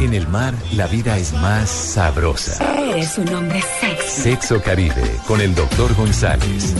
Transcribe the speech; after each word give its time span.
En 0.00 0.14
el 0.14 0.26
mar, 0.28 0.54
la 0.74 0.86
vida 0.86 1.18
es 1.18 1.32
más 1.34 1.68
sabrosa. 1.68 2.56
Eres 2.78 3.18
un 3.18 3.28
hombre 3.34 3.60
sexy. 3.80 4.22
Sexo 4.22 4.62
Caribe, 4.62 5.02
con 5.26 5.40
el 5.40 5.54
doctor 5.54 5.94
González. 5.94 6.74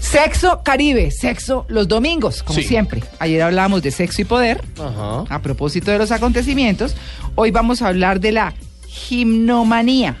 Sexo 0.00 0.60
Caribe, 0.62 1.10
sexo 1.10 1.64
los 1.68 1.88
domingos, 1.88 2.42
como 2.42 2.60
Sí. 2.60 2.66
siempre. 2.68 3.02
Ayer 3.18 3.42
hablábamos 3.42 3.82
de 3.82 3.90
sexo 3.90 4.22
y 4.22 4.24
poder, 4.26 4.62
Ajá. 4.78 5.24
a 5.34 5.42
propósito 5.42 5.90
de 5.90 5.98
los 5.98 6.12
acontecimientos. 6.12 6.94
Hoy 7.34 7.50
vamos 7.50 7.80
a 7.82 7.88
hablar 7.88 8.20
de 8.20 8.32
la 8.32 8.54
gimnomanía. 8.86 10.16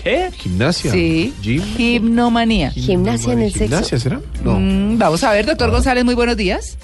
¿Qué? 0.00 0.30
¿Gimnasia? 0.36 0.92
Sí, 0.92 1.34
¿Gym? 1.42 1.62
gimnomanía. 1.76 2.70
Gimnasia 2.70 3.32
en 3.32 3.40
el 3.42 3.52
sexo. 3.52 3.64
¿Gimnasia 3.64 3.98
será? 3.98 4.20
No. 4.44 4.58
Mm, 4.60 4.98
vamos 4.98 5.24
a 5.24 5.32
ver, 5.32 5.46
doctor 5.46 5.70
González, 5.70 6.04
muy 6.04 6.14
buenos 6.14 6.36
días. 6.36 6.76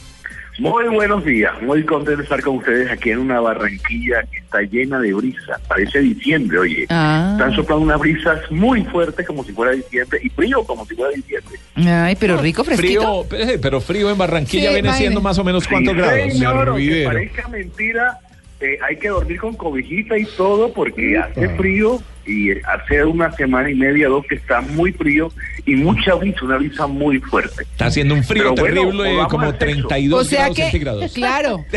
Muy 0.62 0.86
buenos 0.94 1.24
días, 1.24 1.60
muy 1.60 1.82
contento 1.82 2.18
de 2.18 2.22
estar 2.22 2.40
con 2.40 2.58
ustedes 2.58 2.88
aquí 2.88 3.10
en 3.10 3.18
una 3.18 3.40
Barranquilla 3.40 4.22
que 4.30 4.38
está 4.38 4.62
llena 4.62 5.00
de 5.00 5.12
brisa. 5.12 5.58
Parece 5.66 5.98
diciembre, 5.98 6.56
oye. 6.56 6.86
Ah. 6.88 7.30
Están 7.32 7.52
soplando 7.56 7.84
unas 7.84 7.98
brisas 7.98 8.38
muy 8.48 8.84
fuertes 8.84 9.26
como 9.26 9.42
si 9.42 9.50
fuera 9.50 9.72
diciembre 9.72 10.20
y 10.22 10.28
frío 10.28 10.62
como 10.62 10.86
si 10.86 10.94
fuera 10.94 11.12
diciembre. 11.16 11.58
Ay, 11.74 12.14
pero 12.14 12.36
rico, 12.36 12.62
fresquito. 12.62 13.24
Frío, 13.24 13.42
eh, 13.42 13.58
pero 13.60 13.80
frío 13.80 14.08
en 14.08 14.16
Barranquilla 14.18 14.68
Sí, 14.68 14.74
viene 14.74 14.92
siendo 14.92 15.20
más 15.20 15.36
o 15.36 15.42
menos 15.42 15.66
cuántos 15.66 15.94
Sí, 15.94 15.98
grados. 15.98 16.32
Señor, 16.32 16.68
Hervidero. 16.68 17.10
parezca 17.10 17.48
mentira, 17.48 18.18
eh, 18.62 18.78
hay 18.86 18.96
que 18.96 19.08
dormir 19.08 19.38
con 19.40 19.54
cobijita 19.56 20.16
y 20.16 20.24
todo 20.36 20.72
porque 20.72 21.18
hace 21.18 21.48
frío 21.56 22.00
y 22.26 22.52
hace 22.52 23.04
una 23.04 23.32
semana 23.32 23.70
y 23.70 23.74
media, 23.74 24.08
dos 24.08 24.24
que 24.28 24.36
está 24.36 24.60
muy 24.60 24.92
frío 24.92 25.30
y 25.66 25.74
mucha 25.74 26.14
brisa, 26.14 26.44
una 26.44 26.56
brisa 26.58 26.86
muy 26.86 27.18
fuerte. 27.18 27.62
Está 27.62 27.86
haciendo 27.86 28.14
un 28.14 28.22
frío 28.24 28.54
Pero 28.54 28.66
terrible, 28.68 29.08
volvamos 29.10 29.28
como 29.28 29.44
al 29.46 29.58
sexo. 29.58 29.88
32 29.88 30.20
O 30.20 30.24
sea 30.24 30.38
grados 30.40 30.56
que, 30.56 30.62
centígrados. 30.62 31.12
claro, 31.12 31.64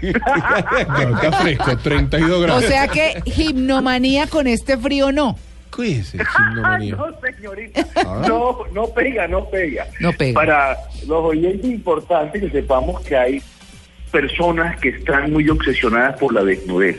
Claro, 0.00 1.14
está 1.14 1.32
fresco, 1.40 1.76
32 1.78 2.30
o 2.30 2.40
grados. 2.40 2.64
sea 2.64 2.88
que 2.88 3.22
gimnomanía 3.26 4.26
con 4.26 4.46
este 4.46 4.76
frío 4.76 5.12
no. 5.12 5.36
¿Qué 5.74 5.92
es 5.98 6.14
Ay, 6.14 6.20
gimnomanía? 6.36 6.96
no, 6.96 7.06
señorita. 7.36 7.86
No, 8.26 8.58
no 8.74 8.86
pega, 8.88 9.28
no 9.28 9.48
pega. 9.48 9.86
No 10.00 10.12
pega. 10.12 10.34
Para 10.34 10.76
los 11.06 11.24
oyentes 11.24 11.64
es 11.64 11.70
importante 11.70 12.40
que 12.40 12.50
sepamos 12.50 13.00
que 13.02 13.16
hay 13.16 13.42
personas 14.10 14.78
que 14.80 14.90
están 14.90 15.32
muy 15.32 15.48
obsesionadas 15.48 16.18
por 16.18 16.32
la 16.34 16.44
desnudez. 16.44 16.98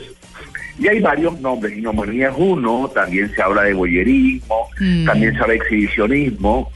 Y 0.80 0.88
hay 0.88 1.00
varios 1.00 1.40
nombres, 1.42 1.73
ginomanía 1.73 2.30
es 2.30 2.36
uno, 2.38 2.90
también 2.94 3.31
se 3.36 3.42
habla 3.42 3.64
de 3.64 3.73
boyerismo, 3.73 4.70
Mm. 4.80 5.06
también 5.06 5.34
se 5.34 5.40
habla 5.40 5.53
de 5.53 5.59
exhibicionismo, 5.59 6.72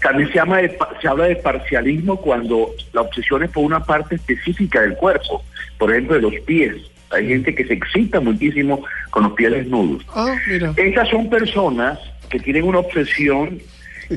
también 0.00 0.28
se, 0.28 0.34
llama 0.36 0.58
de, 0.58 0.78
se 1.02 1.08
habla 1.08 1.24
de 1.24 1.36
parcialismo 1.36 2.16
cuando 2.16 2.70
la 2.92 3.02
obsesión 3.02 3.42
es 3.42 3.50
por 3.50 3.64
una 3.64 3.84
parte 3.84 4.14
específica 4.14 4.80
del 4.80 4.94
cuerpo, 4.94 5.44
por 5.78 5.90
ejemplo 5.90 6.16
de 6.16 6.22
los 6.22 6.34
pies. 6.46 6.76
Hay 7.10 7.26
gente 7.28 7.54
que 7.54 7.66
se 7.66 7.74
excita 7.74 8.20
muchísimo 8.20 8.84
con 9.10 9.24
los 9.24 9.32
pies 9.32 9.50
desnudos. 9.50 10.06
Mira. 10.46 10.72
Estas 10.76 11.08
son 11.10 11.28
personas 11.28 11.98
que 12.30 12.38
tienen 12.38 12.62
una 12.64 12.78
obsesión 12.78 13.58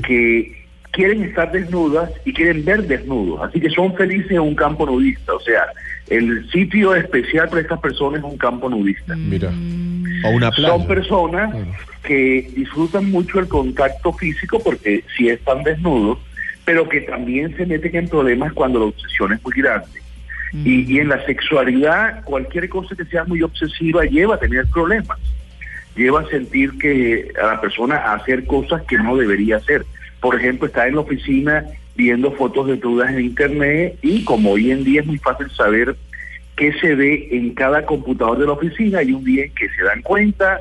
que 0.06 0.63
quieren 0.94 1.24
estar 1.24 1.50
desnudas 1.52 2.10
y 2.24 2.32
quieren 2.32 2.64
ver 2.64 2.84
desnudos, 2.86 3.42
así 3.42 3.60
que 3.60 3.70
son 3.70 3.94
felices 3.94 4.30
en 4.30 4.40
un 4.40 4.54
campo 4.54 4.86
nudista, 4.86 5.34
o 5.34 5.40
sea, 5.40 5.66
el 6.08 6.48
sitio 6.50 6.94
especial 6.94 7.48
para 7.48 7.62
estas 7.62 7.80
personas 7.80 8.18
es 8.18 8.24
un 8.24 8.36
campo 8.36 8.68
nudista. 8.68 9.16
Mira. 9.16 9.50
O 10.24 10.30
una 10.30 10.50
playa. 10.50 10.68
Son 10.68 10.86
personas 10.86 11.54
que 12.02 12.50
disfrutan 12.54 13.10
mucho 13.10 13.40
el 13.40 13.48
contacto 13.48 14.12
físico 14.12 14.60
porque 14.62 15.02
sí 15.16 15.28
están 15.28 15.62
desnudos, 15.64 16.18
pero 16.64 16.88
que 16.88 17.00
también 17.02 17.56
se 17.56 17.66
meten 17.66 17.96
en 17.96 18.08
problemas 18.08 18.52
cuando 18.52 18.78
la 18.78 18.84
obsesión 18.86 19.32
es 19.32 19.42
muy 19.42 19.54
grande. 19.54 20.00
Y, 20.52 20.92
y 20.94 21.00
en 21.00 21.08
la 21.08 21.24
sexualidad, 21.26 22.22
cualquier 22.22 22.68
cosa 22.68 22.94
que 22.94 23.04
sea 23.06 23.24
muy 23.24 23.42
obsesiva 23.42 24.04
lleva 24.04 24.36
a 24.36 24.38
tener 24.38 24.66
problemas. 24.66 25.18
Lleva 25.96 26.20
a 26.20 26.28
sentir 26.28 26.78
que 26.78 27.32
a 27.42 27.46
la 27.46 27.60
persona 27.60 27.96
a 27.96 28.14
hacer 28.14 28.46
cosas 28.46 28.82
que 28.82 28.96
no 28.96 29.16
debería 29.16 29.56
hacer. 29.56 29.84
Por 30.24 30.40
ejemplo, 30.40 30.66
estar 30.66 30.88
en 30.88 30.94
la 30.94 31.02
oficina 31.02 31.66
viendo 31.94 32.32
fotos 32.32 32.66
de 32.66 32.76
dudas 32.78 33.10
en 33.12 33.20
internet 33.20 33.98
y 34.00 34.24
como 34.24 34.52
hoy 34.52 34.70
en 34.70 34.82
día 34.82 35.02
es 35.02 35.06
muy 35.06 35.18
fácil 35.18 35.50
saber 35.50 35.96
qué 36.56 36.72
se 36.80 36.94
ve 36.94 37.28
en 37.30 37.52
cada 37.52 37.84
computador 37.84 38.38
de 38.38 38.46
la 38.46 38.52
oficina, 38.52 39.00
hay 39.00 39.12
un 39.12 39.22
día 39.22 39.44
en 39.44 39.54
que 39.54 39.68
se 39.68 39.82
dan 39.82 40.00
cuenta 40.00 40.60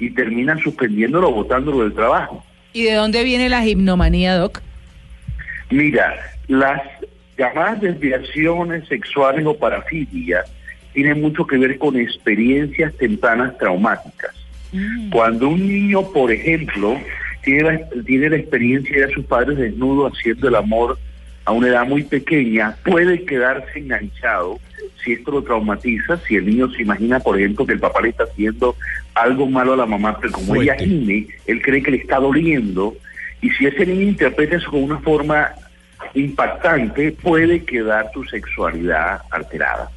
y 0.00 0.10
terminan 0.10 0.58
suspendiéndolo 0.58 1.28
o 1.28 1.32
botándolo 1.32 1.84
del 1.84 1.94
trabajo. 1.94 2.44
¿Y 2.72 2.82
de 2.82 2.94
dónde 2.94 3.22
viene 3.22 3.48
la 3.48 3.62
gimnomanía, 3.62 4.34
Doc? 4.34 4.60
Mira, 5.70 6.16
las 6.48 6.82
llamadas 7.38 7.82
desviaciones 7.82 8.88
sexuales 8.88 9.46
o 9.46 9.56
parafilia 9.56 10.42
tienen 10.92 11.20
mucho 11.20 11.46
que 11.46 11.56
ver 11.56 11.78
con 11.78 11.96
experiencias 11.96 12.92
tempranas 12.96 13.56
traumáticas. 13.58 14.34
Cuando 15.12 15.50
un 15.50 15.68
niño, 15.68 16.02
por 16.10 16.32
ejemplo, 16.32 16.98
tiene 17.44 17.62
la, 17.62 18.02
tiene 18.04 18.30
la 18.30 18.36
experiencia 18.36 18.96
de 18.96 19.04
a 19.04 19.14
sus 19.14 19.24
padres 19.24 19.58
desnudos 19.58 20.12
haciendo 20.12 20.48
el 20.48 20.54
amor 20.56 20.98
a 21.44 21.52
una 21.52 21.68
edad 21.68 21.86
muy 21.86 22.02
pequeña, 22.02 22.76
puede 22.84 23.24
quedarse 23.24 23.78
enganchado 23.78 24.58
si 25.02 25.12
esto 25.12 25.30
lo 25.30 25.42
traumatiza, 25.42 26.18
si 26.26 26.36
el 26.36 26.46
niño 26.46 26.70
se 26.70 26.82
imagina, 26.82 27.20
por 27.20 27.38
ejemplo, 27.38 27.66
que 27.66 27.74
el 27.74 27.80
papá 27.80 28.00
le 28.00 28.08
está 28.08 28.24
haciendo 28.24 28.76
algo 29.14 29.46
malo 29.46 29.74
a 29.74 29.76
la 29.76 29.86
mamá, 29.86 30.18
pero 30.18 30.32
como 30.32 30.56
ella 30.56 30.74
gime, 30.76 31.26
él 31.46 31.62
cree 31.62 31.82
que 31.82 31.90
le 31.90 31.98
está 31.98 32.18
doliendo, 32.18 32.96
y 33.42 33.50
si 33.50 33.66
ese 33.66 33.84
niño 33.84 34.02
interpreta 34.02 34.56
eso 34.56 34.70
con 34.70 34.82
una 34.82 34.98
forma 34.98 35.52
impactante, 36.14 37.12
puede 37.12 37.64
quedar 37.64 38.10
tu 38.12 38.24
sexualidad 38.24 39.20
alterada. 39.30 39.90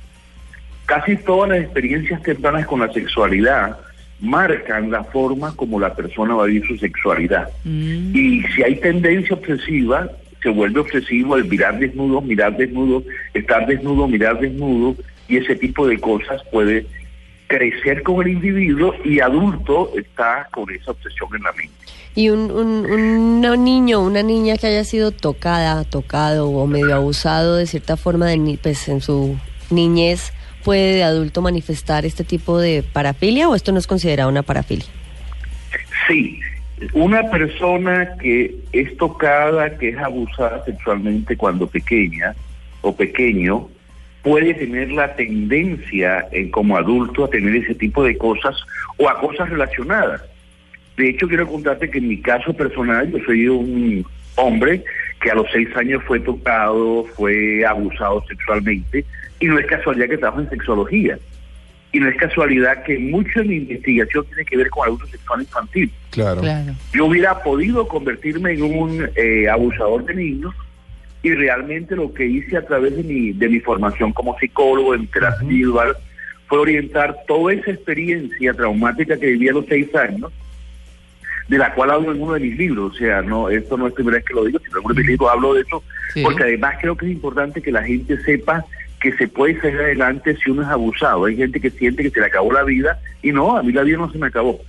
Casi 0.85 1.15
todas 1.17 1.49
las 1.49 1.59
experiencias 1.59 2.21
tempranas 2.23 2.65
con 2.65 2.81
la 2.81 2.91
sexualidad 2.91 3.77
marcan 4.19 4.91
la 4.91 5.03
forma 5.03 5.55
como 5.55 5.79
la 5.79 5.93
persona 5.93 6.35
va 6.35 6.43
a 6.43 6.47
vivir 6.47 6.67
su 6.67 6.77
sexualidad. 6.77 7.49
Y 7.65 8.43
si 8.55 8.63
hay 8.63 8.75
tendencia 8.77 9.35
obsesiva, 9.35 10.09
se 10.41 10.49
vuelve 10.49 10.79
obsesivo 10.79 11.35
el 11.35 11.45
mirar 11.45 11.79
desnudo, 11.79 12.21
mirar 12.21 12.55
desnudo, 12.57 13.03
estar 13.33 13.65
desnudo, 13.67 14.07
mirar 14.07 14.39
desnudo, 14.39 14.95
y 15.27 15.37
ese 15.37 15.55
tipo 15.55 15.87
de 15.87 15.99
cosas 15.99 16.41
puede 16.51 16.85
crecer 17.47 18.03
con 18.03 18.21
el 18.25 18.33
individuo 18.33 18.93
y 19.03 19.19
adulto 19.19 19.91
está 19.97 20.47
con 20.51 20.69
esa 20.69 20.91
obsesión 20.91 21.29
en 21.35 21.43
la 21.43 21.51
mente. 21.53 21.73
Y 22.15 22.29
un, 22.29 22.51
un, 22.51 23.45
un 23.45 23.63
niño, 23.63 24.01
una 24.01 24.23
niña 24.23 24.57
que 24.57 24.67
haya 24.67 24.83
sido 24.83 25.11
tocada, 25.11 25.83
tocado 25.83 26.49
o 26.49 26.65
medio 26.65 26.95
abusado 26.95 27.57
de 27.57 27.67
cierta 27.67 27.95
forma 27.95 28.25
de, 28.25 28.59
pues, 28.61 28.87
en 28.89 29.01
su 29.01 29.37
niñez, 29.69 30.33
¿puede 30.67 30.95
de 30.95 31.03
adulto 31.03 31.41
manifestar 31.41 32.05
este 32.05 32.25
tipo 32.25 32.59
de 32.59 32.83
parafilia 32.83 33.47
o 33.47 33.55
esto 33.55 33.71
no 33.71 33.79
es 33.79 33.87
considerado 33.87 34.29
una 34.29 34.43
parafilia? 34.43 34.85
Sí, 36.05 36.41
una 36.91 37.31
persona 37.31 38.17
que 38.21 38.53
es 38.73 38.97
tocada, 38.97 39.77
que 39.77 39.89
es 39.89 39.97
abusada 39.97 40.65
sexualmente 40.65 41.37
cuando 41.37 41.67
pequeña 41.67 42.35
o 42.81 42.93
pequeño, 42.93 43.69
puede 44.21 44.55
tener 44.55 44.91
la 44.91 45.15
tendencia 45.15 46.27
en 46.33 46.51
como 46.51 46.75
adulto 46.75 47.23
a 47.23 47.29
tener 47.29 47.55
ese 47.55 47.73
tipo 47.73 48.03
de 48.03 48.17
cosas 48.17 48.53
o 48.97 49.07
a 49.07 49.21
cosas 49.21 49.49
relacionadas. 49.49 50.21
De 50.97 51.11
hecho, 51.11 51.29
quiero 51.29 51.47
contarte 51.47 51.89
que 51.89 51.99
en 51.99 52.09
mi 52.09 52.19
caso 52.19 52.51
personal, 52.51 53.09
yo 53.09 53.19
soy 53.25 53.47
un 53.47 54.05
hombre 54.35 54.83
que 55.21 55.31
a 55.31 55.35
los 55.35 55.47
seis 55.51 55.67
años 55.75 56.03
fue 56.05 56.19
tocado, 56.19 57.05
fue 57.15 57.65
abusado 57.65 58.23
sexualmente, 58.27 59.05
y 59.39 59.47
no 59.47 59.59
es 59.59 59.65
casualidad 59.65 60.09
que 60.09 60.17
trabajo 60.17 60.41
en 60.41 60.49
sexología. 60.49 61.17
Y 61.91 61.99
no 61.99 62.09
es 62.09 62.17
casualidad 62.17 62.83
que 62.83 62.99
mucho 62.99 63.39
de 63.39 63.45
mi 63.45 63.55
investigación 63.55 64.25
tiene 64.25 64.45
que 64.45 64.57
ver 64.57 64.69
con 64.69 64.87
abuso 64.87 65.07
sexual 65.07 65.41
infantil. 65.41 65.91
Claro. 66.11 66.41
Claro. 66.41 66.73
Yo 66.93 67.05
hubiera 67.05 67.41
podido 67.41 67.87
convertirme 67.87 68.53
en 68.53 68.63
un 68.63 69.09
eh, 69.15 69.47
abusador 69.49 70.05
de 70.05 70.15
niños 70.15 70.53
y 71.23 71.33
realmente 71.33 71.95
lo 71.95 72.13
que 72.13 72.25
hice 72.25 72.57
a 72.57 72.65
través 72.65 72.95
de 72.95 73.03
mi, 73.03 73.31
de 73.31 73.49
mi 73.49 73.59
formación 73.59 74.13
como 74.13 74.37
psicólogo 74.37 74.95
en 74.95 75.07
terapia 75.07 75.43
individual 75.43 75.95
fue 76.47 76.59
orientar 76.59 77.17
toda 77.27 77.53
esa 77.53 77.71
experiencia 77.71 78.53
traumática 78.53 79.17
que 79.17 79.27
viví 79.27 79.49
a 79.49 79.53
los 79.53 79.65
seis 79.65 79.93
años, 79.95 80.31
de 81.47 81.57
la 81.57 81.73
cual 81.73 81.91
hablo 81.91 82.11
en 82.11 82.21
uno 82.21 82.33
de 82.33 82.39
mis 82.41 82.57
libros. 82.57 82.93
O 82.93 82.97
sea, 82.97 83.21
no 83.21 83.49
esto 83.49 83.77
no 83.77 83.87
es 83.87 83.91
la 83.93 83.95
primera 83.95 84.17
vez 84.17 84.25
que 84.25 84.33
lo 84.33 84.45
digo, 84.45 84.59
sino 84.59 84.79
en 84.79 84.85
uno 84.85 84.93
de 84.93 84.99
mis 85.01 85.09
libros 85.09 85.29
hablo 85.31 85.53
de 85.53 85.61
eso, 85.61 85.83
Sí. 86.13 86.23
porque 86.23 86.43
además 86.43 86.75
creo 86.81 86.95
que 86.97 87.05
es 87.05 87.11
importante 87.11 87.61
que 87.61 87.71
la 87.71 87.83
gente 87.83 88.17
sepa 88.23 88.65
que 88.99 89.11
se 89.13 89.27
puede 89.27 89.59
salir 89.61 89.77
adelante 89.79 90.35
si 90.43 90.49
uno 90.49 90.63
es 90.63 90.67
abusado. 90.69 91.25
Hay 91.25 91.35
gente 91.37 91.59
que 91.59 91.69
siente 91.69 92.03
que 92.03 92.09
se 92.09 92.19
le 92.19 92.25
acabó 92.25 92.51
la 92.51 92.63
vida 92.63 92.99
y 93.21 93.31
no, 93.31 93.55
a 93.57 93.61
mí 93.63 93.71
la 93.71 93.83
vida 93.83 93.97
no 93.97 94.11
se 94.11 94.17
me 94.17 94.27
acabó. 94.27 94.59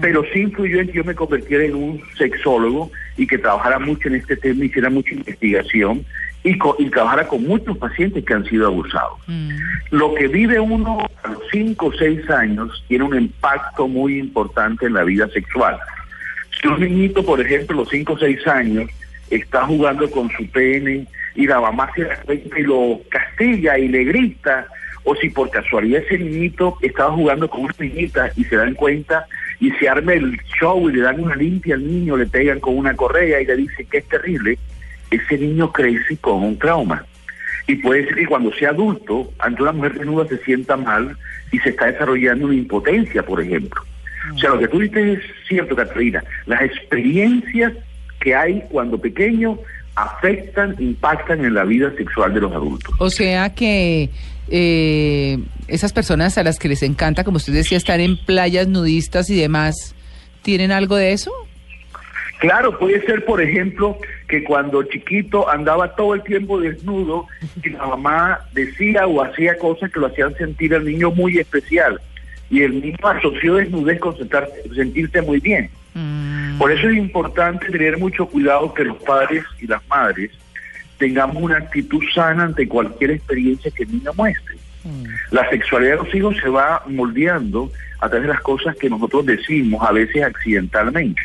Pero 0.00 0.22
sí 0.32 0.40
influyó 0.40 0.80
en 0.80 0.86
que 0.88 0.92
yo 0.98 1.04
me 1.04 1.14
convirtiera 1.14 1.64
en 1.64 1.74
un 1.74 2.00
sexólogo 2.16 2.92
y 3.16 3.26
que 3.26 3.38
trabajara 3.38 3.78
mucho 3.78 4.06
en 4.08 4.14
este 4.16 4.36
tema, 4.36 4.64
hiciera 4.66 4.90
mucha 4.90 5.14
investigación 5.14 6.04
y, 6.44 6.56
co- 6.58 6.76
y 6.78 6.88
trabajara 6.90 7.26
con 7.26 7.42
muchos 7.44 7.76
pacientes 7.78 8.22
que 8.24 8.34
han 8.34 8.44
sido 8.44 8.66
abusados. 8.68 9.18
Lo 9.90 10.14
que 10.14 10.28
vive 10.28 10.60
uno 10.60 11.00
a 11.24 11.28
los 11.28 11.42
5 11.50 11.86
o 11.86 11.92
6 11.92 12.30
años 12.30 12.84
tiene 12.86 13.04
un 13.04 13.16
impacto 13.18 13.88
muy 13.88 14.18
importante 14.18 14.86
en 14.86 14.92
la 14.92 15.02
vida 15.04 15.26
sexual. 15.30 15.78
Si 16.62 16.68
un 16.68 16.80
niñito, 16.80 17.24
por 17.24 17.40
ejemplo, 17.40 17.76
los 17.76 17.88
5 17.90 18.12
o 18.12 18.18
6 18.18 18.46
años, 18.46 18.88
está 19.30 19.66
jugando 19.66 20.08
con 20.10 20.30
su 20.30 20.48
pene, 20.48 21.06
y 21.34 21.46
la 21.46 21.60
mamá 21.60 21.90
se 21.94 22.08
y 22.56 22.62
lo 22.62 23.00
castiga 23.08 23.78
y 23.78 23.88
le 23.88 24.04
grita, 24.04 24.66
o 25.04 25.16
si 25.16 25.30
por 25.30 25.50
casualidad 25.50 26.02
ese 26.02 26.18
niñito 26.18 26.76
estaba 26.80 27.12
jugando 27.12 27.48
con 27.48 27.62
una 27.62 27.74
niñita 27.78 28.30
y 28.36 28.44
se 28.44 28.56
dan 28.56 28.74
cuenta 28.74 29.26
y 29.58 29.70
se 29.72 29.88
arma 29.88 30.12
el 30.12 30.38
show 30.60 30.88
y 30.88 30.92
le 30.92 31.02
dan 31.02 31.20
una 31.20 31.34
limpia 31.34 31.74
al 31.74 31.84
niño, 31.84 32.16
le 32.16 32.26
pegan 32.26 32.60
con 32.60 32.76
una 32.76 32.94
correa 32.94 33.40
y 33.40 33.46
le 33.46 33.56
dicen 33.56 33.86
que 33.86 33.98
es 33.98 34.08
terrible, 34.08 34.58
ese 35.10 35.38
niño 35.38 35.72
crece 35.72 36.16
con 36.18 36.44
un 36.44 36.58
trauma. 36.58 37.04
Y 37.66 37.76
puede 37.76 38.06
ser 38.06 38.16
que 38.16 38.26
cuando 38.26 38.52
sea 38.52 38.70
adulto, 38.70 39.32
ante 39.38 39.62
una 39.62 39.72
mujer 39.72 39.94
desnuda 39.94 40.26
se 40.28 40.38
sienta 40.38 40.76
mal 40.76 41.16
y 41.50 41.58
se 41.60 41.70
está 41.70 41.86
desarrollando 41.86 42.46
una 42.46 42.54
impotencia, 42.54 43.24
por 43.24 43.40
ejemplo. 43.40 43.82
O 44.34 44.38
sea, 44.38 44.50
lo 44.50 44.58
que 44.58 44.68
tú 44.68 44.78
dices 44.80 45.18
es 45.18 45.24
cierto, 45.48 45.74
Catalina. 45.74 46.22
Las 46.46 46.62
experiencias 46.62 47.72
que 48.20 48.34
hay 48.34 48.62
cuando 48.70 48.98
pequeño 48.98 49.58
afectan, 49.94 50.74
impactan 50.78 51.44
en 51.44 51.54
la 51.54 51.64
vida 51.64 51.92
sexual 51.96 52.32
de 52.34 52.40
los 52.40 52.52
adultos. 52.52 52.94
O 52.98 53.10
sea 53.10 53.54
que 53.54 54.10
eh, 54.48 55.38
esas 55.68 55.92
personas 55.92 56.38
a 56.38 56.42
las 56.42 56.58
que 56.58 56.68
les 56.68 56.82
encanta, 56.82 57.24
como 57.24 57.36
usted 57.36 57.52
decía, 57.52 57.78
estar 57.78 58.00
en 58.00 58.16
playas 58.16 58.68
nudistas 58.68 59.28
y 59.30 59.38
demás, 59.38 59.94
¿tienen 60.42 60.72
algo 60.72 60.96
de 60.96 61.12
eso? 61.12 61.32
Claro, 62.38 62.76
puede 62.76 63.00
ser, 63.06 63.24
por 63.24 63.40
ejemplo, 63.40 63.98
que 64.28 64.42
cuando 64.42 64.82
chiquito 64.82 65.48
andaba 65.48 65.94
todo 65.94 66.14
el 66.14 66.22
tiempo 66.24 66.58
desnudo 66.58 67.26
y 67.62 67.68
la 67.68 67.86
mamá 67.86 68.40
decía 68.52 69.06
o 69.06 69.22
hacía 69.22 69.56
cosas 69.58 69.92
que 69.92 70.00
lo 70.00 70.08
hacían 70.08 70.34
sentir 70.34 70.74
al 70.74 70.84
niño 70.84 71.12
muy 71.12 71.38
especial. 71.38 72.00
Y 72.52 72.62
el 72.62 72.82
niño 72.82 72.98
asoció 73.02 73.54
desnudez 73.54 73.98
con 73.98 74.14
sentirse 74.74 75.22
muy 75.22 75.40
bien. 75.40 75.70
Mm, 75.94 76.58
Por 76.58 76.70
eso 76.70 76.88
es 76.90 76.96
importante 76.98 77.66
tener 77.70 77.96
mucho 77.96 78.26
cuidado 78.26 78.72
que 78.74 78.84
los 78.84 78.98
padres 78.98 79.42
y 79.58 79.66
las 79.66 79.80
madres 79.88 80.30
tengamos 80.98 81.42
una 81.42 81.56
actitud 81.56 82.02
sana 82.14 82.44
ante 82.44 82.68
cualquier 82.68 83.12
experiencia 83.12 83.70
que 83.70 83.84
el 83.84 83.92
niño 83.92 84.12
muestre. 84.14 84.56
La 85.30 85.48
sexualidad 85.48 85.92
de 85.92 86.04
los 86.04 86.14
hijos 86.14 86.36
se 86.42 86.48
va 86.50 86.82
moldeando 86.86 87.72
a 88.00 88.08
través 88.08 88.28
de 88.28 88.34
las 88.34 88.42
cosas 88.42 88.76
que 88.76 88.90
nosotros 88.90 89.24
decimos, 89.24 89.80
a 89.88 89.92
veces 89.92 90.22
accidentalmente. 90.22 91.22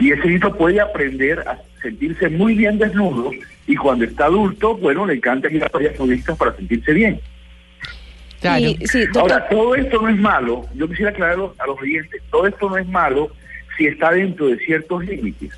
Y 0.00 0.12
ese 0.12 0.26
niño 0.26 0.54
puede 0.56 0.80
aprender 0.80 1.40
a 1.40 1.58
sentirse 1.82 2.30
muy 2.30 2.54
bien 2.54 2.78
desnudo 2.78 3.32
y 3.66 3.76
cuando 3.76 4.06
está 4.06 4.26
adulto, 4.26 4.76
bueno, 4.76 5.04
le 5.04 5.14
encanta 5.14 5.52
ir 5.52 5.62
a 5.62 5.68
playas 5.68 5.98
nudistas 5.98 6.38
para 6.38 6.56
sentirse 6.56 6.92
bien. 6.92 7.20
Claro. 8.50 8.64
Y, 8.64 8.86
sí, 8.86 9.00
doctor, 9.06 9.22
Ahora, 9.32 9.48
todo 9.48 9.74
esto 9.74 10.00
no 10.02 10.08
es 10.08 10.16
malo, 10.16 10.66
yo 10.74 10.88
quisiera 10.88 11.10
aclararlo 11.10 11.54
a 11.58 11.66
los 11.66 11.80
oyentes, 11.80 12.22
todo 12.30 12.46
esto 12.46 12.68
no 12.68 12.76
es 12.76 12.86
malo 12.86 13.30
si 13.76 13.86
está 13.86 14.12
dentro 14.12 14.46
de 14.48 14.56
ciertos 14.58 15.04
límites. 15.04 15.50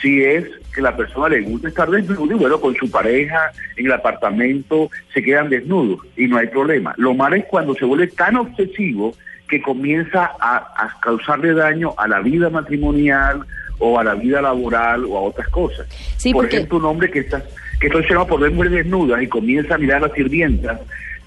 Si 0.00 0.22
es 0.22 0.44
que 0.72 0.80
la 0.80 0.96
persona 0.96 1.28
le 1.30 1.40
gusta 1.40 1.66
estar 1.68 1.90
desnudo 1.90 2.30
y 2.30 2.38
bueno, 2.38 2.60
con 2.60 2.72
su 2.76 2.88
pareja 2.88 3.50
en 3.76 3.86
el 3.86 3.92
apartamento 3.92 4.90
se 5.12 5.22
quedan 5.22 5.48
desnudos 5.50 6.00
y 6.16 6.28
no 6.28 6.36
hay 6.38 6.46
problema. 6.46 6.94
Lo 6.98 7.14
malo 7.14 7.34
es 7.34 7.44
cuando 7.46 7.74
se 7.74 7.84
vuelve 7.84 8.06
tan 8.06 8.36
obsesivo 8.36 9.14
que 9.48 9.60
comienza 9.60 10.30
a, 10.38 10.56
a 10.76 11.00
causarle 11.00 11.52
daño 11.54 11.94
a 11.96 12.06
la 12.06 12.20
vida 12.20 12.48
matrimonial 12.48 13.42
o 13.80 13.98
a 13.98 14.04
la 14.04 14.14
vida 14.14 14.40
laboral 14.40 15.04
o 15.04 15.16
a 15.16 15.22
otras 15.22 15.48
cosas. 15.48 15.86
Sí, 16.16 16.32
por 16.32 16.44
porque- 16.44 16.56
ejemplo, 16.58 16.78
un 16.78 16.84
hombre 16.84 17.10
que 17.10 17.20
está 17.20 17.42
que 17.80 17.86
está 17.86 17.98
obsesionado 17.98 18.26
por 18.28 18.40
ver 18.40 18.50
mujeres 18.50 18.84
desnudas 18.84 19.22
y 19.22 19.26
comienza 19.28 19.74
a 19.76 19.78
mirar 19.78 19.98
a 19.98 20.06
las 20.08 20.12
sirvientas 20.12 20.80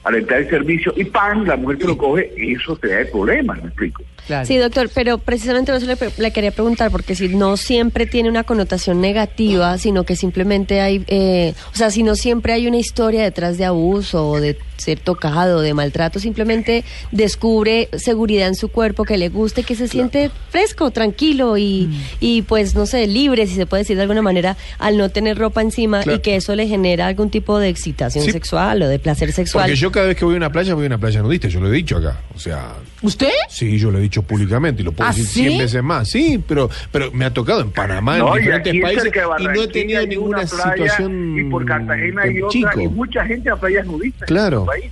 al 0.04 0.16
entrar 0.16 0.42
el 0.42 0.50
servicio 0.50 0.94
y 0.96 1.06
¡pam! 1.06 1.46
la 1.46 1.56
mujer 1.58 1.78
que 1.78 1.88
lo 1.88 1.98
coge, 1.98 2.32
eso 2.38 2.76
te 2.76 2.88
da 2.88 3.10
problemas, 3.12 3.62
me 3.62 3.68
explico. 3.68 4.04
claro. 4.26 4.46
Sí, 4.46 4.58
doctor, 4.58 4.90
pero 4.94 5.18
precisamente 5.18 5.76
eso 5.76 5.86
le, 5.86 5.98
le 6.18 6.34
quería 6.34 6.52
preguntar, 6.52 6.92
porque 6.92 7.16
si 7.16 7.30
no 7.30 7.58
siempre 7.58 8.06
tiene 8.06 8.30
una 8.30 8.44
connotación 8.44 9.00
negativa, 9.02 9.78
sino 9.78 10.04
que 10.04 10.16
simplemente 10.16 10.82
hay, 10.82 11.04
eh, 11.08 11.54
o 11.72 11.76
sea, 11.76 11.92
si 11.92 12.04
no 12.04 12.16
siempre 12.16 12.54
hay 12.54 12.68
una 12.68 12.78
historia 12.78 13.24
detrás 13.24 13.58
de 13.58 13.66
abuso 13.66 14.28
o 14.28 14.40
de 14.40 14.58
ser 14.82 15.00
tocado, 15.00 15.62
de 15.62 15.74
maltrato, 15.74 16.20
simplemente 16.20 16.84
descubre 17.12 17.90
seguridad 17.98 18.48
en 18.48 18.56
su 18.56 18.68
cuerpo 18.70 19.04
que 19.04 19.18
le 19.18 19.30
gusta 19.30 19.62
y 19.62 19.64
que 19.64 19.76
se 19.76 19.88
siente 19.88 20.32
fresco, 20.50 20.92
tranquilo 20.92 21.58
y, 21.58 21.88
Mm. 21.88 22.02
y 22.20 22.42
pues, 22.44 22.76
no 22.76 22.86
sé, 22.86 23.08
libre, 23.08 23.48
si 23.48 23.56
se 23.56 23.66
puede 23.66 23.82
decir 23.84 23.96
de 23.96 24.02
alguna 24.04 24.22
manera, 24.22 24.58
al 24.80 24.98
no 24.98 25.10
tener 25.10 25.38
ropa 25.38 25.62
encima 25.62 26.02
Claro. 26.02 26.18
y 26.18 26.22
que 26.22 26.36
eso 26.36 26.56
le 26.56 26.68
genera 26.68 27.08
algún 27.08 27.30
tipo 27.30 27.60
de 27.60 27.70
excitación 27.70 28.26
Sí. 28.26 28.32
sexual 28.32 28.82
o 28.82 28.88
de 28.88 29.00
placer 29.00 29.32
sexual. 29.32 29.66
Porque 29.66 29.76
yo 29.76 29.92
cada 29.92 30.08
vez 30.08 30.18
que 30.18 30.26
voy 30.26 30.34
a 30.36 30.38
una 30.38 30.52
playa, 30.52 30.74
voy 30.74 30.86
a 30.86 30.88
una 30.88 30.98
playa 30.98 31.22
nudista, 31.22 31.48
yo 31.48 31.60
lo 31.60 31.68
he 31.68 31.72
dicho 31.72 31.98
acá. 31.98 32.20
O 32.36 32.40
sea, 32.40 32.74
¿Usted? 33.02 33.30
sí, 33.50 33.78
yo 33.78 33.92
lo 33.92 33.98
he 33.98 34.02
dicho 34.02 34.22
públicamente 34.24 34.82
y 34.82 34.86
lo 34.86 34.92
puedo 34.92 35.10
¿Ah, 35.10 35.14
decir 35.14 35.26
sí? 35.28 35.40
100 35.48 35.58
veces 35.60 35.84
más. 35.84 36.10
Sí, 36.10 36.42
pero, 36.48 36.70
pero 36.92 37.12
me 37.12 37.26
ha 37.26 37.34
tocado 37.34 37.62
en 37.62 37.72
Panamá, 37.72 38.18
No, 38.18 38.36
en 38.36 38.42
y 38.44 38.46
diferentes 38.46 38.82
países, 38.82 39.12
y 39.40 39.44
no 39.44 39.62
he 39.64 39.68
tenido 39.68 40.06
ninguna 40.08 40.46
situación 40.48 41.38
y 41.40 41.44
por 41.50 41.66
Cartagena 41.66 42.24
hay 42.24 42.34
de 42.34 42.44
otra 42.44 42.52
chico. 42.52 42.82
y 42.82 42.88
mucha 42.88 43.26
gente 43.26 43.50
a 43.50 43.56
playas 43.56 43.86
nudistas 43.86 44.28
Claro. 44.28 44.66
País. 44.72 44.92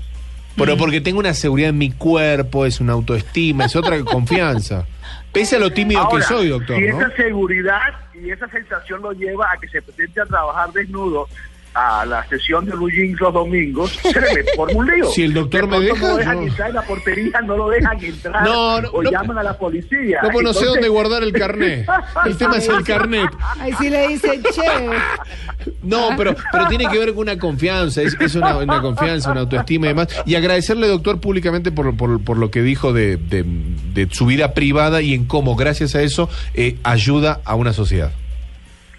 Pero 0.56 0.76
porque 0.78 1.00
tengo 1.00 1.20
una 1.20 1.34
seguridad 1.34 1.70
en 1.70 1.78
mi 1.78 1.92
cuerpo, 1.92 2.66
es 2.66 2.81
una 2.81 2.94
autoestima, 2.94 3.66
es 3.66 3.76
otra 3.76 4.00
confianza. 4.04 4.86
Pese 5.31 5.56
a 5.56 5.60
lo 5.60 5.72
tímido 5.72 6.02
Ahora, 6.02 6.18
que 6.18 6.24
soy, 6.24 6.50
doctor, 6.50 6.78
si 6.78 6.88
¿no? 6.88 7.02
esa 7.02 7.16
seguridad 7.16 7.94
y 8.22 8.31
esa 8.31 8.48
sensación 8.50 9.02
lo 9.02 9.12
lleva 9.14 9.52
a 9.52 9.58
que 9.58 9.68
se 9.68 9.81
presente 9.81 10.20
a 10.22 10.26
trabajar 10.26 10.72
desnudo 10.74 11.28
a 11.74 12.06
la 12.06 12.27
sesión 12.27 12.66
de 12.66 12.71
Blue 12.74 12.89
Jeans 12.89 13.19
los 13.19 13.33
domingos, 13.33 14.00
le 14.04 14.44
forma 14.56 14.77
un 14.80 14.88
lío. 14.88 15.06
Si 15.12 15.24
el 15.24 15.33
doctor 15.33 15.62
De 15.69 15.80
me 15.80 15.86
deja, 15.86 16.07
No 16.07 16.18
dejan 16.18 16.38
yo- 16.42 16.48
entrar 16.48 16.69
en 16.69 16.75
la 16.75 16.81
portería, 16.83 17.42
no 17.42 17.57
lo 17.57 17.69
dejan 17.69 18.04
entrar. 18.04 18.44
No, 18.44 18.81
no, 18.81 18.89
o 18.89 19.04
no. 19.04 19.12
llaman 19.12 19.38
a 19.38 19.44
la 19.44 19.57
policía. 19.57 20.19
No, 20.24 20.30
pues 20.30 20.44
no 20.44 20.54
sé 20.54 20.66
dónde 20.66 20.88
guardar 20.89 21.24
el 21.24 21.31
carnet. 21.33 21.88
El 22.25 22.38
tema 22.38 22.57
es 22.57 22.68
el 22.68 22.83
carnet. 22.83 23.30
Ahí 23.60 23.71
sí 23.80 23.89
le 23.89 24.07
dicen, 24.07 24.42
che. 24.44 25.71
No, 25.83 26.10
pero, 26.18 26.36
pero 26.51 26.68
tiene 26.68 26.88
que 26.89 26.98
ver 26.98 27.10
con 27.10 27.19
una 27.24 27.38
confianza, 27.38 28.01
es, 28.01 28.15
es 28.19 28.36
una, 28.36 28.57
una 28.57 28.81
confianza, 28.81 29.31
una 29.31 29.42
autoestima 29.42 29.86
y 29.88 29.89
demás. 29.89 30.07
Y 30.25 30.36
agradecerle, 30.36 30.88
doctor, 30.88 31.19
públicamente 31.19 31.72
por, 31.72 31.95
por, 31.95 32.22
por 32.24 32.38
lo 32.38 32.50
que 32.51 32.62
dijo 32.62 32.94
de, 32.94 33.18
de- 33.18 33.45
de 33.94 34.07
su 34.12 34.25
vida 34.25 34.54
privada 34.54 35.01
y 35.01 35.13
en 35.13 35.25
cómo, 35.25 35.56
gracias 35.56 35.95
a 35.95 36.01
eso, 36.01 36.30
eh, 36.54 36.77
ayuda 36.83 37.42
a 37.45 37.56
una 37.56 37.74
sociedad. 37.74 38.12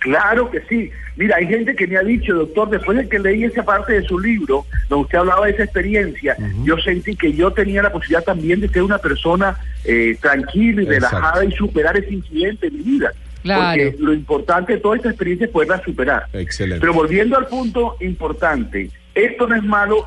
Claro 0.00 0.50
que 0.50 0.60
sí. 0.62 0.90
Mira, 1.16 1.36
hay 1.36 1.46
gente 1.46 1.76
que 1.76 1.86
me 1.86 1.98
ha 1.98 2.02
dicho, 2.02 2.34
doctor, 2.34 2.70
después 2.70 2.96
de 2.96 3.08
que 3.08 3.18
leí 3.18 3.44
esa 3.44 3.62
parte 3.62 3.92
de 3.92 4.02
su 4.02 4.18
libro, 4.18 4.64
donde 4.88 5.04
usted 5.04 5.18
hablaba 5.18 5.46
de 5.46 5.52
esa 5.52 5.64
experiencia, 5.64 6.36
yo 6.64 6.78
sentí 6.78 7.14
que 7.14 7.32
yo 7.34 7.50
tenía 7.52 7.82
la 7.82 7.92
posibilidad 7.92 8.24
también 8.24 8.60
de 8.60 8.68
ser 8.68 8.82
una 8.82 8.96
persona 8.96 9.58
eh, 9.84 10.16
tranquila 10.20 10.82
y 10.82 10.86
Exacto. 10.86 11.16
relajada 11.16 11.44
y 11.44 11.52
superar 11.52 11.96
ese 11.98 12.14
incidente 12.14 12.68
en 12.68 12.78
mi 12.78 12.82
vida. 12.82 13.12
Claro. 13.42 13.60
Porque 13.60 13.96
lo 14.02 14.14
importante 14.14 14.72
de 14.74 14.78
toda 14.78 14.96
esta 14.96 15.10
experiencia 15.10 15.44
es 15.44 15.52
poderla 15.52 15.82
superar. 15.82 16.26
Excelente. 16.32 16.80
Pero 16.80 16.94
volviendo 16.94 17.36
al 17.36 17.46
punto 17.46 17.96
importante, 18.00 18.90
esto 19.14 19.46
no 19.46 19.56
es 19.56 19.62
malo 19.62 20.06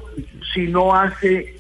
si 0.54 0.68
no 0.68 0.95
hace, 0.95 1.56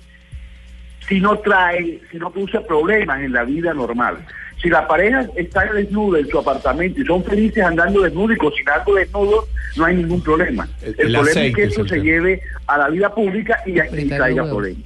si 1.07 1.19
no 1.19 1.37
trae, 1.37 2.01
si 2.11 2.17
no 2.17 2.31
produce 2.31 2.59
problemas 2.61 3.21
en 3.21 3.33
la 3.33 3.43
vida 3.43 3.75
normal. 3.75 4.25
Si 4.63 4.69
la 4.69 4.87
pareja 4.87 5.27
está 5.35 5.65
desnuda 5.73 6.19
en 6.19 6.27
su 6.29 6.39
apartamento 6.39 7.01
y 7.01 7.05
son 7.05 7.21
felices 7.23 7.61
andando 7.63 8.01
desnudos 8.01 8.35
y 8.35 8.39
cocinando 8.39 8.95
desnudos, 8.95 9.45
no 9.75 9.83
hay 9.85 9.95
ningún 9.97 10.21
problema. 10.23 10.67
El- 10.81 10.95
El, 10.97 11.07
el 11.07 11.13
problema 11.13 11.41
es 11.41 11.55
que 11.55 11.63
es 11.63 11.73
eso 11.73 11.83
se 11.83 11.89
tema. 11.95 12.03
lleve 12.03 12.41
a 12.67 12.77
la 12.77 12.87
vida 12.89 13.13
pública 13.13 13.59
y, 13.65 13.77
Apretar 13.79 14.17
traiga 14.19 14.45
problemas. 14.45 14.83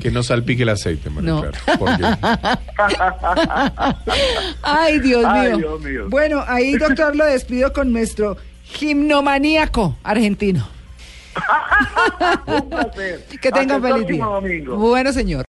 Que 0.00 0.10
no 0.12 0.22
salpique 0.22 0.62
el 0.64 0.68
aceite, 0.68 1.10
María 1.10 1.30
No. 1.30 1.40
Clara, 1.42 2.60
Ay, 4.62 5.00
Dios 5.00 5.24
Ay, 5.26 5.48
mío. 5.48 5.56
Dios 5.58 5.80
mío. 5.80 6.06
Bueno, 6.08 6.44
ahí, 6.46 6.76
doctor, 6.76 7.14
lo 7.16 7.24
despido 7.24 7.72
con 7.72 7.92
nuestro 7.92 8.36
gimnomaníaco 8.64 9.96
argentino. 10.02 10.68
Un 12.46 12.68
placer. 12.68 13.24
Que 13.40 13.50
tenga 13.52 13.76
Hasta 13.76 13.88
el 13.88 13.94
feliz 13.94 14.08
día. 14.08 14.24
domingo. 14.24 14.76
Bueno, 14.76 15.12
señor. 15.12 15.46